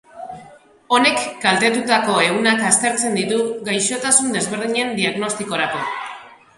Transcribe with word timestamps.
Honek 0.95 1.19
kaltetutako 1.43 2.17
ehunak 2.29 2.65
aztertzen 2.71 3.21
ditu 3.21 3.39
gaixotasun 3.71 4.35
desberdinen 4.41 4.95
diagnostikorako. 5.01 5.89